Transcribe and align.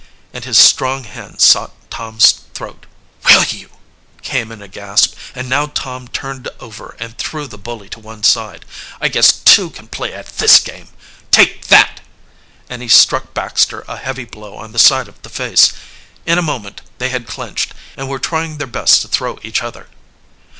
and 0.33 0.45
his 0.45 0.57
strong 0.57 1.03
hand 1.03 1.39
sought 1.39 1.73
Tom's 1.91 2.31
throat. 2.55 2.87
"Will 3.27 3.43
you!" 3.43 3.69
came 4.23 4.51
in 4.51 4.59
a 4.59 4.67
gasp, 4.67 5.15
and 5.35 5.47
now 5.47 5.67
Tom 5.67 6.07
turned 6.07 6.47
over 6.59 6.97
and 6.99 7.15
threw 7.19 7.45
the 7.45 7.59
bully 7.59 7.87
to 7.89 7.99
one 7.99 8.23
side. 8.23 8.65
"I 8.99 9.09
guess 9.09 9.31
two 9.31 9.69
can 9.69 9.85
play 9.87 10.11
at 10.11 10.39
this 10.39 10.59
game. 10.59 10.87
Take 11.29 11.67
that!" 11.67 12.01
and 12.67 12.81
he 12.81 12.87
struck 12.87 13.35
Baxter 13.35 13.85
a 13.87 13.97
heavy 13.97 14.25
blow 14.25 14.55
on 14.55 14.71
the 14.71 14.79
side 14.79 15.07
of 15.07 15.21
the 15.21 15.29
face. 15.29 15.71
In 16.25 16.39
a 16.39 16.41
moment 16.41 16.81
they 16.97 17.09
had 17.09 17.27
clinched 17.27 17.75
and 17.95 18.09
were 18.09 18.17
trying 18.17 18.57
their 18.57 18.65
best 18.65 19.03
to 19.03 19.07
throw 19.07 19.37
each 19.43 19.61
other. 19.61 19.87